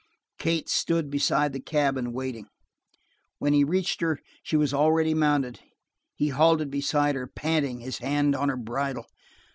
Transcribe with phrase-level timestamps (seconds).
[0.39, 2.47] Kate stood beside the cabin, waiting.
[3.37, 5.59] When he reached her, she was already mounted.
[6.15, 9.05] He halted beside her, panting, his hand on her bridle.